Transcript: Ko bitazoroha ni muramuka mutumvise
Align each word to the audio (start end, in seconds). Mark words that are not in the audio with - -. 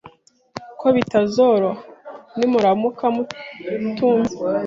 Ko 0.79 0.87
bitazoroha 0.95 1.81
ni 2.37 2.45
muramuka 2.51 3.03
mutumvise 3.81 4.43